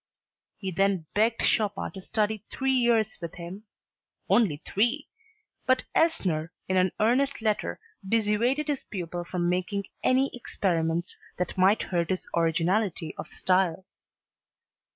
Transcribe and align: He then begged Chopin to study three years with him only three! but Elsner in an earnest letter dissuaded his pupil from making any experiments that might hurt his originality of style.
He 0.57 0.71
then 0.71 1.05
begged 1.13 1.43
Chopin 1.43 1.91
to 1.91 2.01
study 2.01 2.43
three 2.51 2.71
years 2.73 3.19
with 3.21 3.35
him 3.35 3.65
only 4.29 4.57
three! 4.65 5.07
but 5.67 5.83
Elsner 5.93 6.49
in 6.67 6.75
an 6.75 6.91
earnest 6.99 7.39
letter 7.39 7.79
dissuaded 8.03 8.67
his 8.67 8.83
pupil 8.83 9.23
from 9.23 9.47
making 9.47 9.83
any 10.01 10.31
experiments 10.35 11.17
that 11.37 11.55
might 11.55 11.83
hurt 11.83 12.09
his 12.09 12.27
originality 12.35 13.13
of 13.15 13.27
style. 13.27 13.85